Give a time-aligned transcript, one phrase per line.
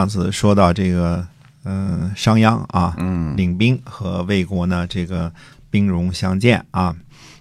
[0.00, 1.26] 上次说到这个，
[1.64, 5.30] 嗯、商鞅啊，嗯领兵和魏国呢，这个
[5.68, 6.96] 兵戎相见啊。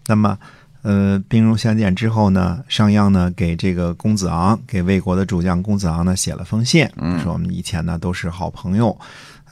[0.08, 0.38] 那么，
[0.82, 9.00] 呃，兵戎相见之后呢，商鞅呢给这个公子昂，给魏国的主将公子昂呢写了封信，嗯说我们以前呢都是好朋友，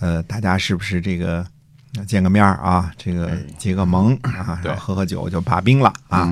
[0.02, 1.48] 呃，大家是不是这个
[1.96, 6.28] 呃见个面啊，这个哎结个盟啊，然后喝喝酒就罢兵了啊。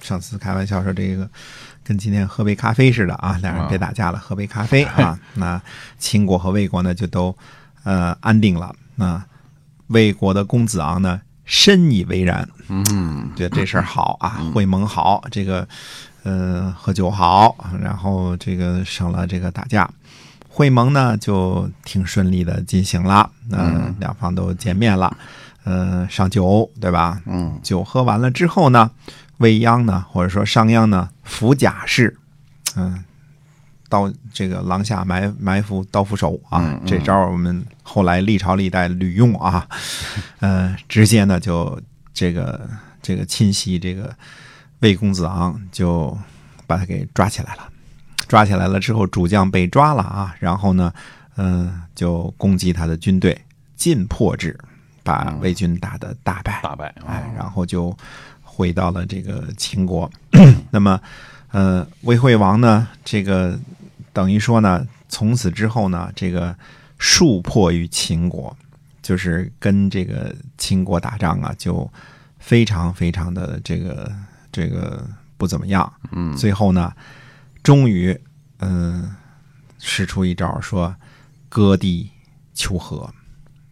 [0.00, 1.30] 上次开玩笑说这个
[1.88, 5.18] 跟今天喝杯咖啡似的啊，两人别打架了，喝杯咖啡 啊。
[5.32, 5.58] 那
[5.98, 7.34] 秦国和魏国呢就都
[7.82, 8.74] 呃安定了。
[8.96, 9.24] 那
[9.86, 15.66] 魏国的公子昂呢深以为然，嗯觉得这事儿好啊，会盟好，这个
[16.24, 19.88] 呃喝酒好，然后这个省了这个打架。
[20.46, 25.16] 会盟呢就挺顺利的进行了，嗯、两方都见面了，
[25.64, 27.22] 呃，上酒对吧？
[27.24, 28.90] 嗯酒喝完了之后呢，
[29.38, 32.16] 未央呢，或者说商鞅呢，伏甲士，
[32.76, 33.04] 嗯，
[33.88, 36.86] 到这个廊下埋埋伏刀斧手啊，嗯嗯。
[36.86, 39.66] 这招我们后来历朝历代屡用啊，
[40.40, 41.80] 呃，直接呢就
[42.12, 42.68] 这个
[43.00, 44.14] 这个侵袭这个
[44.80, 46.16] 魏公子昂，就
[46.66, 47.68] 把他给抓起来了。
[48.26, 50.92] 抓起来了之后，主将被抓了啊，然后呢，
[51.36, 53.40] 嗯、就攻击他的军队，
[53.74, 54.58] 进破之，
[55.02, 56.60] 把魏军打得大败。
[56.62, 57.96] 大败啊哎，然后就
[58.58, 60.10] 回到了这个秦国。
[60.72, 61.00] 那么，
[61.52, 63.56] 呃，魏惠王呢，这个
[64.12, 66.52] 等于说呢，从此之后呢，这个
[66.98, 68.56] 树破于秦国，
[69.00, 71.88] 就是跟这个秦国打仗啊，就
[72.40, 74.12] 非常非常的这个
[74.50, 75.92] 这个不怎么样。
[76.10, 76.92] 嗯最后呢，
[77.62, 78.18] 终于
[78.58, 79.14] 嗯、
[79.78, 80.92] 使出一招，说
[81.48, 82.10] 割地
[82.54, 83.08] 求和，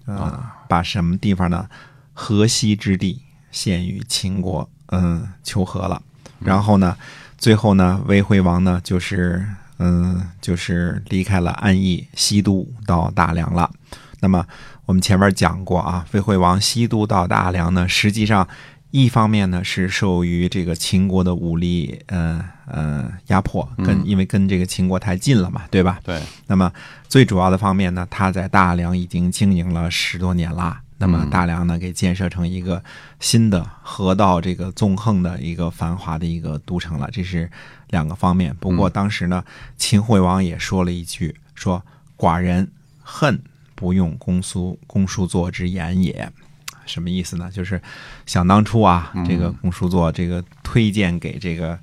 [0.05, 1.69] 啊，把什么地方呢？
[2.15, 3.21] 河西之地
[3.51, 6.01] 献于秦国，嗯，求和了。
[6.39, 6.97] 然后呢，
[7.39, 9.47] 最后呢，魏惠王呢，就是
[9.79, 13.71] 嗯，就是离开了安邑西都，到大梁了。
[14.21, 14.47] 那么
[14.85, 18.47] 我们前面讲过啊，魏惠王西都到大梁呢，实际上
[18.91, 25.99] 一方面呢是受于这个秦国的武力，呃呃压迫，跟因为跟这个秦国太近了嘛，对吧？
[26.05, 26.73] 对那么
[27.09, 30.81] 最主要的方面呢，他在大梁已经经营了十多年啦。
[30.99, 32.83] 那么大梁呢，给建设成一个
[33.21, 37.51] 新的河道这个纵横的一个繁华的一个都城了，这是
[37.91, 38.55] 两个方面。
[38.57, 39.45] 不过当时呢，
[39.77, 41.85] 秦惠王也说了一句，说
[42.17, 42.67] 寡人
[43.03, 43.39] 恨
[43.75, 46.33] 不用公叔公叔座之言也。
[46.87, 47.51] 什么意思呢？
[47.53, 47.83] 就是
[48.25, 51.79] 想当初啊，这个公叔座这个推荐给这个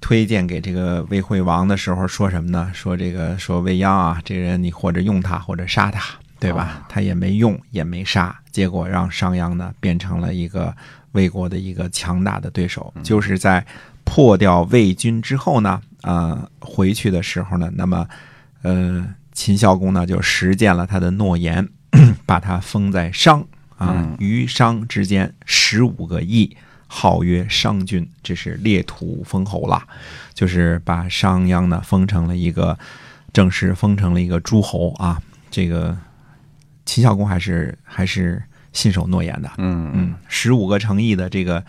[0.00, 2.70] 推荐给这个魏惠王的时候说什么呢？
[2.74, 6.84] 说这个说未央啊，这人你或者用他或者杀他，对吧？
[6.88, 10.74] 他也没用也没杀，结果让商鞅呢变成了一个
[11.12, 12.92] 魏国的一个强大的对手。
[13.02, 13.64] 就是在
[14.04, 18.06] 破掉魏军之后呢，呃，回去的时候呢，那么
[18.62, 21.68] 呃，秦孝公呢就实践了他的诺言，
[22.26, 26.56] 把他封在商啊，于商之间十五个邑。
[26.88, 29.82] 号曰商君，这是列土封侯了，
[30.32, 32.78] 就是把商鞅呢封成了一个
[33.32, 35.20] 正式封成了一个诸侯啊。
[35.50, 35.98] 这个
[36.86, 38.42] 秦孝公还是还是
[38.72, 41.62] 信守诺言的，嗯嗯，十五个城邑的这个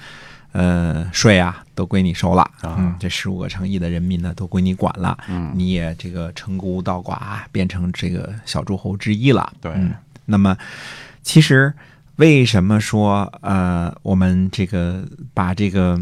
[0.52, 2.76] 呃税啊都归你收了，啊。
[2.78, 5.52] 嗯，这十五个城邑的人民呢都归你管了，嗯。
[5.56, 9.72] 你也这个称孤道寡，变成这个小诸侯之一了，对。
[9.74, 9.94] 嗯，
[10.26, 10.56] 那么
[11.24, 11.74] 其实
[12.18, 15.04] 为什么说呃，我们这个
[15.34, 16.00] 把这个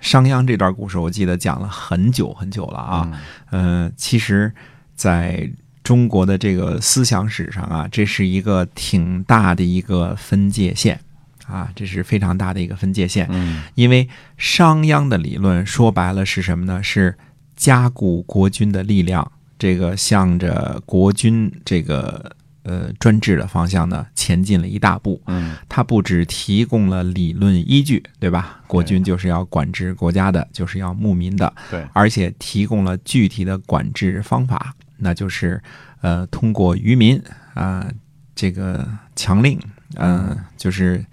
[0.00, 3.20] 商鞅这段故事，我记得讲了很久很久了啊。
[3.50, 4.52] 呃，其实
[4.94, 5.50] 在
[5.88, 11.00] 中国的这个思想史上啊，这是一个挺大的一个分界线
[11.46, 13.26] 啊，这是非常大的一个分界线。
[13.30, 14.06] 嗯因为
[14.36, 16.82] 商鞅的理论说白了是什么呢？
[16.82, 17.16] 是
[17.56, 25.18] 加固国君的力量，这个向着国君这个呃专制的方向呢前进了一大步。
[25.26, 28.60] 嗯它不只提供了理论依据，对吧？
[28.66, 35.60] 国君就是要管制国家的，就是要牧民的，对而且提供了具体的管制方法，那就是
[36.00, 37.20] 呃通过渔民
[37.54, 37.86] 啊、
[38.34, 38.86] 这个
[39.16, 39.58] 强令，
[39.96, 41.04] 嗯、就是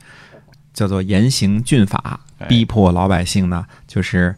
[0.73, 4.35] 叫做严刑峻法，哎逼迫老百姓呢，就是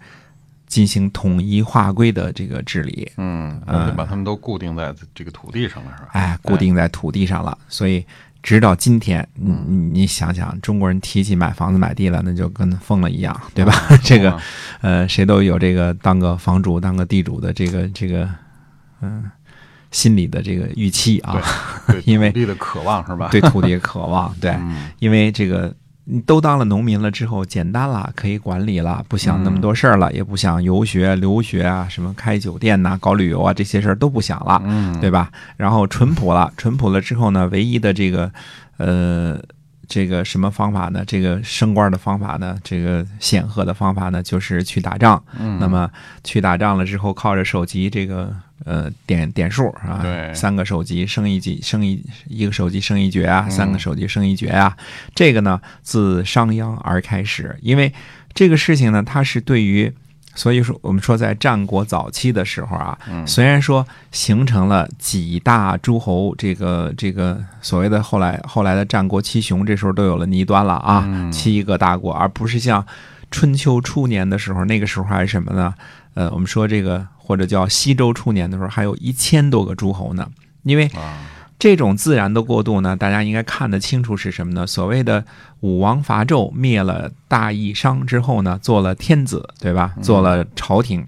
[0.68, 3.12] 进行统一划归的这个治理。
[3.18, 3.62] 嗯，
[3.96, 6.10] 把他们都固定在这个土地上了，是吧？
[6.14, 8.06] 哎，固定在土地上了，所以
[8.44, 13.74] 直到今天，你你你想想，中国人提起买房子买地了，那就跟疯了一样，对吧？
[14.04, 14.42] 这个啊
[14.82, 18.30] 呃，谁都有这个当个房主、当个地主的这个这个
[19.02, 19.30] 嗯、
[19.92, 21.42] 心里的这个预期啊，
[21.88, 23.30] 对 因为土地的渴望是吧？
[23.32, 25.74] 对土地的渴望， 对，嗯因为这个
[26.06, 35.30] 你都当了农民了之后，简单了，可以管理了，不想那么多事儿了，也不想游学、留学啊，什么开酒店呐、搞旅游啊，这些事儿都不想了，嗯，对吧？
[35.58, 38.32] 然后淳朴了，淳朴了之后呢，唯一的这个，
[38.78, 39.38] 呃，
[39.88, 41.04] 这个什么方法呢？
[41.06, 42.58] 这个升官的方法呢？
[42.64, 45.22] 这个显赫的方法呢，就是去打仗。
[45.38, 45.90] 嗯，那么
[46.24, 48.34] 去打仗了之后，靠着手级这个
[48.66, 54.76] 呃点点数啊，对三个手机升一级，升一一个手机升一爵啊，嗯三个手机升一爵啊。
[55.16, 57.94] 这个呢，自商鞅而开始，因为
[58.34, 59.94] 这个事情呢，它是对于。
[60.36, 72.86] 所以说，我们说在战国早期的时候啊，嗯虽然说形成了几大诸侯，这个这个所谓的后来后来的战国七雄，这时候都有了倪端了啊，嗯七个大国，而不是像
[73.32, 75.74] 春秋初年的时候，那个时候还是什么呢？
[76.18, 80.28] 呃，我们说这个或者叫西周初年的时候，还有一千多个诸侯呢。
[80.64, 81.20] 因为啊，
[81.60, 84.66] 这种自然的过渡呢，大家应该看得清楚是什么呢？
[84.66, 85.24] 所谓的
[85.60, 89.94] 武王伐纣，灭了大义商之后呢，做了天子，对吧？
[90.02, 91.06] 做了朝廷。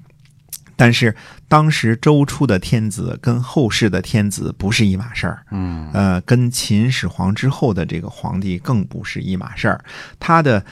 [0.76, 1.14] 但是
[1.50, 9.84] 当时周初的天子跟后世的天子不是一码事儿，嗯呃，跟秦始皇之后的这个皇帝更不是一码事儿。
[10.20, 10.64] 他的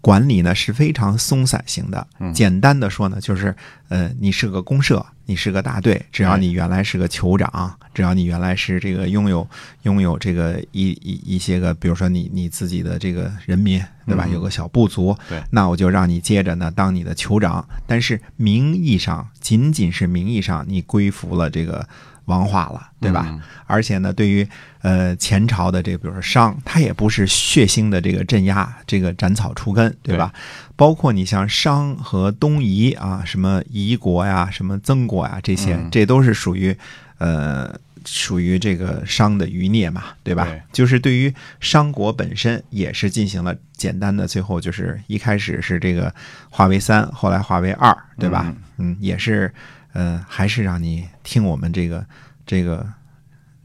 [0.00, 2.06] 管理呢是非常松散型的。
[2.18, 3.54] 嗯简单的说呢，就是
[3.88, 9.46] 呃，你是个公社，你是个大队，只要你原来是个酋长，只要你原来是这个拥有
[9.82, 14.24] 拥有这个一一一些个，比如说你你自己的这个人民，对吧？
[14.26, 21.86] 嗯有个小部族，对那我就让你接着呢当你的酋长，但是名义上仅仅是名义上你归服了这个
[22.30, 23.26] 王化了，对吧？
[23.28, 24.44] 嗯而且呢，对于
[24.82, 30.32] 呃前朝的这个，比如说商，它也不是血腥的这个镇压，这个斩草除根，对吧？
[30.74, 36.76] 包括你像商和东夷啊，什么夷国呀，什么曾国呀，这些，嗯这都是属于
[37.18, 37.72] 呃
[38.04, 40.46] 属于这个商的余孽嘛，对吧？
[40.46, 46.12] 对就是对于商国本身也是进行了简单的，最后就是一开始是这个
[46.50, 48.46] 化为三，后来化为二，对吧？
[48.48, 49.54] 嗯嗯，也是，
[49.92, 52.06] 呃，还是让你听我们这个
[52.46, 52.86] 这个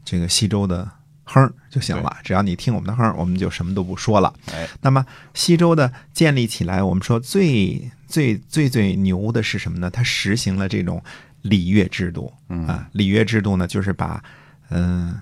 [0.04, 0.90] 这个西周的
[1.24, 2.16] 哼就行了。
[2.22, 4.32] 只要你听我们的哼，我们就什么都不说了。
[4.52, 9.90] 哎，那么西周的建立起来，我们说最最最最牛的是什么呢？
[9.90, 11.02] 它实行了这种
[11.42, 12.88] 礼乐制度嗯啊。
[12.92, 14.22] 礼乐制度呢，就是把
[14.70, 15.20] 嗯、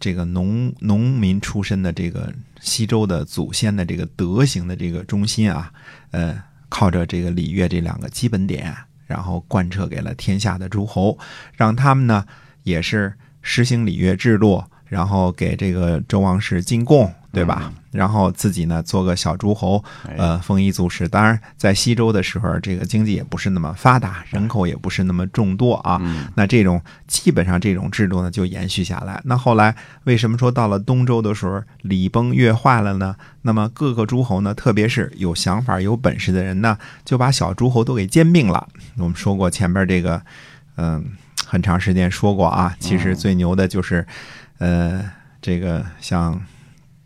[0.00, 5.72] 这个农农民出身的这个西周的祖先的这个德行的这个中心啊，
[6.10, 8.76] 呃，靠着这个礼乐这两个基本点，
[9.10, 11.18] 然后贯彻给了天下的诸侯，
[11.56, 12.24] 让他们呢
[12.62, 13.12] 也是
[13.42, 17.72] 实行礼乐制度，然后给这个周王室进贡，对吧？
[17.92, 21.08] 然后自己呢做个小诸侯，哎呃，丰衣足食。
[21.08, 25.98] 当然，在西周的时候，这个经济也不是那么发达，人口也不是那么众多啊。
[26.02, 29.20] 嗯那这种基本上这种制度呢就延续下来。
[29.24, 33.14] 那后来为什么说到了东周的时候礼崩乐坏了呢？
[33.42, 38.66] 那么各个诸侯呢，特别是有想法、有本事的人呢，就把小诸侯都给兼并了。
[38.98, 40.20] 我们说过前面这个，
[40.76, 41.04] 嗯、
[41.46, 42.76] 很长时间说过啊。
[42.78, 44.06] 其实最牛的就是，
[44.60, 45.10] 呃，
[45.42, 46.40] 这个像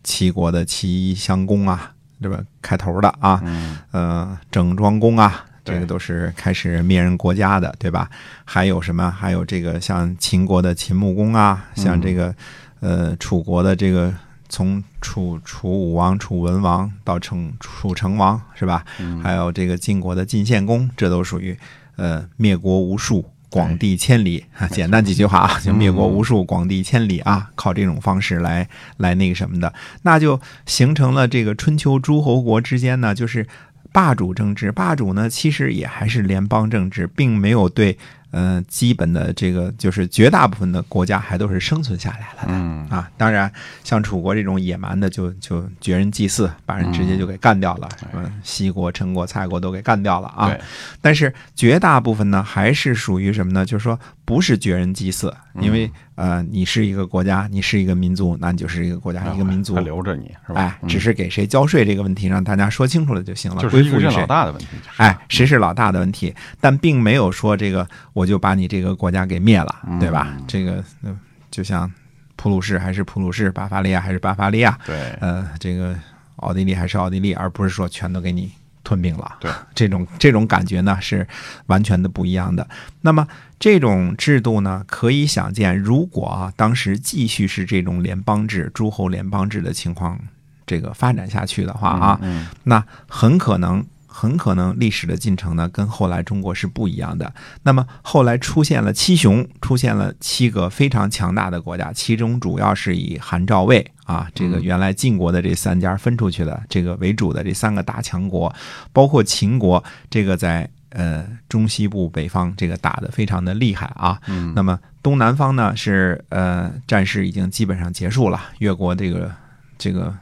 [0.03, 2.39] 齐国的齐襄公啊，对吧？
[2.61, 8.09] 开头的啊，嗯呃，整庄公啊，这个都是开始灭人国家的，对吧？
[8.43, 9.09] 还有什么？
[9.09, 12.35] 还有这个像秦国的秦穆公啊，像这个
[12.81, 14.13] 呃楚国的这个
[14.49, 18.85] 从楚楚武王、楚文王到成楚成王，是吧？
[18.99, 21.57] 嗯还有这个晋国的晋献公，这都属于
[21.95, 23.31] 呃灭国无数。
[23.55, 33.47] 广地千里啊，简单几句话啊，就灭国无数，广地千里啊，靠这种方式来来那个什么的，那就形成了这个春秋诸侯国之间呢，就是
[33.93, 34.73] 霸主政治。
[34.73, 37.97] 霸主呢，其实也还是联邦政治，并没有对
[38.35, 42.47] 呃基本的这个就是绝大部分的国家还都是生存下来了的。
[42.49, 43.49] 嗯啊，当然，
[43.81, 47.87] 像楚国这种野蛮的就，就绝人祭祀，把人直接就给干掉了。
[47.97, 50.49] 什么西国、陈国、蔡国都给干掉了啊。
[50.49, 50.59] 对，
[51.01, 53.65] 但是绝大部分呢，还是属于什么呢？
[53.65, 59.81] 就是说，不是绝人祭祀，因为、呃，你是一个国家，你是一个民族，那你就是一个国家、一个民族他。
[59.81, 60.61] 留着你是吧？
[60.61, 70.33] 哎，嗯只是给谁交税这个问题，让大家说清楚了就行了，就是一个任归附于谁老大的问题，就是哎，谁是老大的问题，但并没有说这个我就把你这个国家给灭了，对吧？
[70.37, 71.19] 嗯这个呃
[71.51, 71.91] 就像
[72.37, 75.95] 普鲁士还是普鲁士，巴伐利亚还是巴伐利亚，对，呃，这个
[76.37, 78.51] 奥地利还是奥地利，而不是说全都给你
[78.85, 79.35] 吞并了。
[79.41, 81.27] 对， 这种这种感觉呢是
[81.65, 82.65] 完全的不一样的。
[83.01, 83.27] 那么
[83.59, 90.17] 这种制度呢，可以想见，如果啊当时继续是这种联邦制、诸侯联邦制的情况，
[90.65, 93.85] 这个发展下去的话啊，嗯，那很可能
[94.17, 97.33] 很可能历史的进程呢，跟后来中国是不一样的。
[97.63, 108.55] 那么后来出现了七雄，出现了七个非常强大的国家，其中主要是以韩赵魏啊这个原来晋国的这三家分出去的这个为主的这三个大强国，
[108.93, 114.17] 包括秦国这个在呃中西部北方这个打的非常的厉害啊。
[114.27, 119.29] 嗯，那么东南方呢是呃战事已经基本上结束了，越国这个
[119.77, 120.15] 这个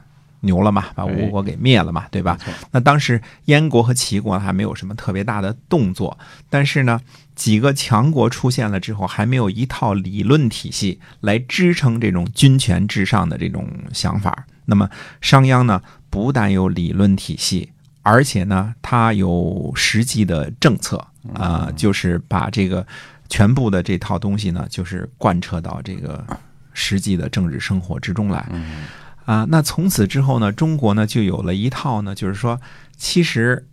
[0.44, 2.38] 牛了嘛，把吴国给灭了嘛，对吧？
[2.70, 6.16] 那当时燕国和齐国还没有什么特别大的动作，
[6.48, 7.00] 但是呢，
[7.34, 14.46] 几个强国出现了之后，还没有一套理论体系来支撑这种君权至上的这种想法。
[14.66, 14.88] 那么
[15.20, 17.70] 商鞅呢，不但有理论体系，
[18.02, 22.86] 而且呢，他有实际的政策啊、就是把这个
[23.28, 26.24] 全部的这套东西呢，就是贯彻到这个
[26.74, 28.46] 实际的政治生活之中来。
[29.26, 32.60] 嗯啊，那从此之后呢，中国呢就有了一套呢，就是说，
[32.96, 33.66] 其实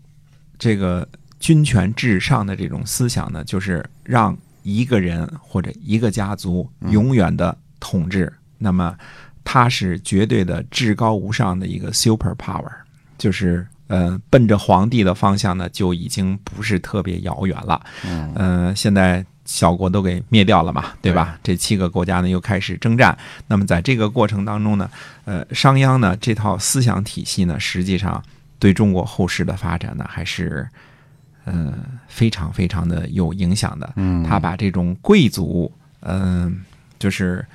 [0.58, 1.08] 这个
[1.40, 8.96] 君权至上的这种思想呢，就是让一个人或者一个家族永远的统治，那么
[9.44, 12.72] 他是绝对的至高无上的一个 super power，
[13.18, 17.82] 就是呃，奔着皇帝的方向呢，就已经不是特别遥远了。
[18.06, 18.32] 嗯。
[18.36, 21.38] 呃，现在小国都给灭掉了嘛，对吧？
[21.44, 23.16] 这七个国家呢又开始征战。
[23.48, 24.90] 那么在这个过程当中呢，
[25.26, 28.24] 呃，商鞅呢这套思想体系呢，实际上
[28.60, 30.66] 对中国后世的发展呢，还是
[31.44, 31.74] 呃
[32.08, 33.92] 非常非常的有影响的。
[33.98, 36.62] 嗯，他把这种贵族，嗯、
[36.98, 37.46] 就是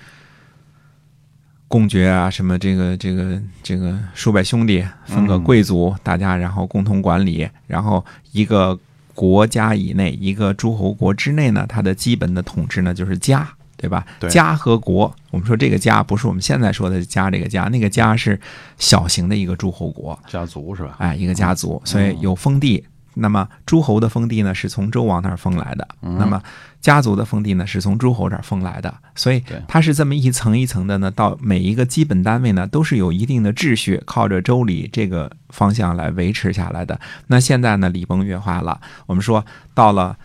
[1.66, 8.78] 公爵啊，什么这个这个这个数百兄弟分个贵族，大家然后共同管理，然后一个
[9.16, 13.48] 国家以内，一个诸侯国之内呢，它的基本的统治呢就是家。
[13.78, 14.06] 对吧？
[14.18, 18.40] 对家和国，我们说这个家不是我们现在说的家这个家，那个家是
[18.78, 20.96] 小型的一个诸侯国，家族是吧？
[20.98, 22.82] 哎，一个家族，所以有封地。
[23.12, 26.42] 那么诸侯的封地呢，是从周王那儿封来的；嗯那么
[26.86, 28.94] 家族的封地呢，是从诸侯这儿封来的。
[29.16, 37.00] 所以它是这么一层一层的呢，到每一个基本单位呢，都是有一定的秩序，靠着周礼这个方向来维持下来的。
[37.26, 38.80] 那现在呢，礼崩乐坏了。
[39.06, 40.16] 我们说到了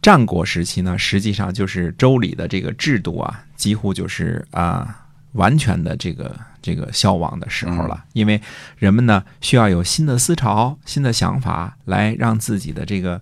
[0.00, 8.40] 战国时期呢，实际上就是周礼的这个制度啊，几乎就是啊、完全的这个这个消亡的时候了，因为
[8.78, 13.20] 人们呢需要有新的思潮、新的想法，来让自己的这个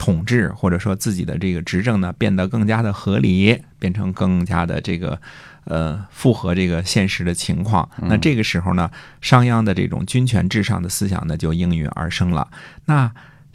[0.00, 5.20] 统治或者说自己的这个执政呢变得更加的合理，变成更加的这个
[5.64, 7.86] 呃符合这个现实的情况。
[7.98, 8.90] 那这个时候呢，
[9.20, 12.48] 商鞅的这种君权至上的思想呢就应运而生了。
[12.86, 13.12] 那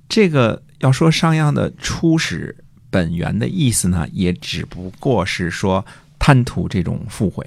[0.08, 2.56] 这个要说商鞅的初始
[2.92, 5.84] 本源的意思呢，也只不过是说
[6.20, 7.44] 贪图这种富贵，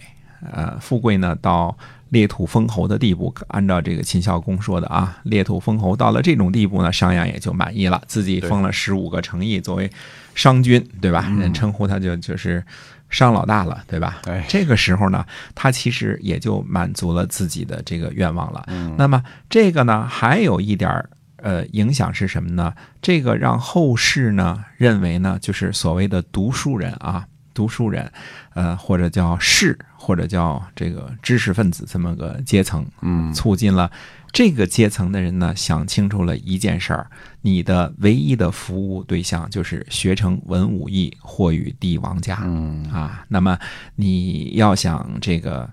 [0.53, 1.79] 呃，富贵呢到
[2.11, 9.91] 裂土封侯的地步，按照这个秦孝公说的啊，裂土封侯到了这种地步呢，商鞅也就满意了，自己封了十五个城邑作为
[10.35, 11.31] 商君，对吧？
[11.39, 12.65] 人称呼他就就是
[13.11, 14.21] 商老大了，对吧？
[14.27, 15.25] 哎这个时候呢，
[15.55, 18.65] 他其实也就满足了自己的这个愿望了。
[18.69, 22.73] 嗯那么这个呢，还有一点儿呃影响是什么呢？
[23.01, 27.27] 这个让后世呢认为呢，就是所谓的读书人啊，
[27.59, 28.09] 读书人，
[28.55, 33.91] 呃，或者叫士，或者叫这个知识分子这么个阶层，嗯促进了
[34.31, 37.11] 这个阶层的人呢想清楚了一件事儿：
[37.43, 42.39] 你的唯一的服务对象就是学成文武艺，或与帝王家。
[42.45, 43.59] 嗯啊，那么
[43.97, 45.69] 你要想这个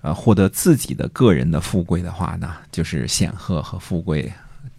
[0.00, 4.32] 呃获得自己的个人的富贵的话呢，就是显赫和富贵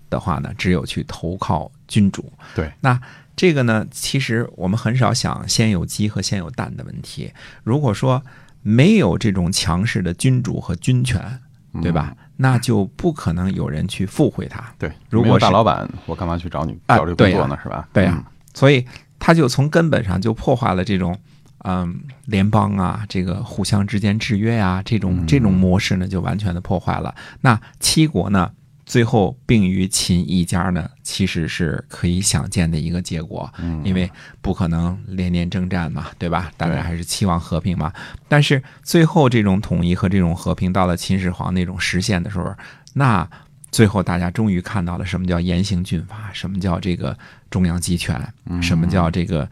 [0.10, 2.34] 的话呢，只有去投靠君主。
[2.56, 3.00] 对，那
[3.40, 7.32] 这个呢，其实我们很少想先有鸡和先有蛋的问题。
[7.64, 8.22] 如果说
[8.64, 11.40] 没有这种强势的君主和军权，
[11.82, 12.14] 对吧？
[12.36, 14.62] 那就不可能有人去附会他。
[14.78, 17.58] 对，如果是大老板，我干嘛去找你啊找这个工作呢？
[17.64, 17.88] 是吧？
[17.94, 18.22] 对呀、
[18.54, 18.86] 所以
[19.18, 21.18] 他就从根本上就破坏了这种
[21.60, 27.16] 嗯联邦啊，这个互相之间制约呀、这种这种模式呢，就完全的破坏了。
[27.40, 28.52] 那七国呢，
[28.90, 34.10] 最后并于秦一家呢，其实是可以想见的一个结果，嗯，因为
[34.42, 36.52] 不可能连年征战嘛，对吧？
[36.58, 37.94] 大家还是期望和平嘛。
[38.28, 42.52] 但是最后这种统一和这种和平到了秦始皇那种实现的时候，
[42.96, 43.30] 那
[43.72, 47.16] 最后大家终于看到了什么叫严刑峻法，什么叫这个
[47.52, 48.20] 中央集权，
[48.60, 49.48] 什么叫这个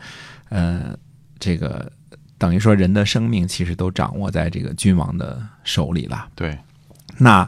[0.49, 0.97] 呃
[1.37, 1.91] 这个
[2.39, 6.27] 等于说人的生命其实都掌握在这个君王的手里了。
[6.33, 6.57] 对，
[7.19, 7.47] 那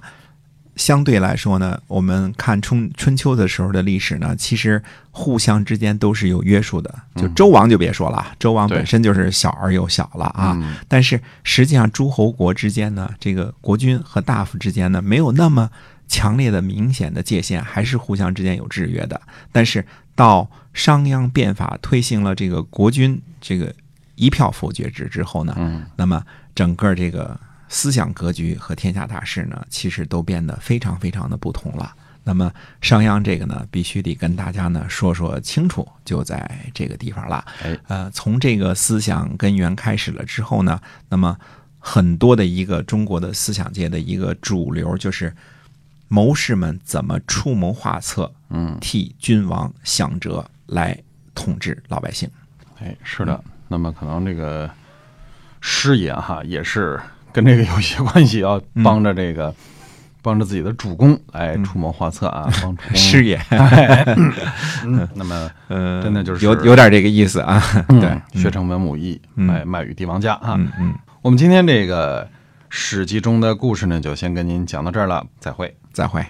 [0.79, 4.81] 相对来说呢，我们看春春秋的时候的历史呢，其实
[5.11, 6.89] 互相之间都是有约束的。
[7.17, 10.53] 就周王就别说了，周王本身就是小而又小了啊。
[10.55, 15.69] 嗯但是实际上诸侯国之间呢，这个国君和大夫之间呢，没有那么
[16.07, 19.19] 强烈的、明显的界限，还是互相之间有制约的。
[19.51, 23.75] 但是到商鞅变法推行了这个国君这个
[24.15, 26.23] 一票否决制之后呢，嗯那么
[26.55, 27.37] 整个这个
[27.69, 31.95] 思想格局和天下大势呢，其实都变得非常非常的不同了。
[32.25, 37.45] 那么商鞅这个呢，必须得跟大家呢说说清楚，就在这个地方了。
[37.63, 41.37] 哎，呃，从这个思想根源开始了之后呢，那么
[41.79, 45.33] 很多的一个中国的思想界的一个主流就是
[46.07, 51.01] 谋士们怎么出谋划策，嗯，替君王想辙来
[51.33, 52.29] 统治老百姓。
[52.79, 53.41] 哎，是的。
[53.67, 54.69] 那么可能这个
[55.61, 56.99] 师爷哈也是
[57.31, 59.53] 跟这个有些关系，要帮着这个、
[60.21, 63.39] 帮着自己的主公来出谋划策啊， 帮主公师爷，
[64.85, 67.61] 嗯，那么呃，真的就是有有点这个意思啊。
[67.87, 70.55] 对，嗯学成文武艺，嗯卖卖与帝王家啊。
[70.57, 72.27] 嗯嗯，我们今天这个
[72.69, 75.75] 史记中的故事呢，就先跟您讲到这儿了，再会。
[75.91, 76.23] 再会。